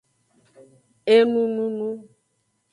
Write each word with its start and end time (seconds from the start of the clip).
Enununu. 1.15 1.89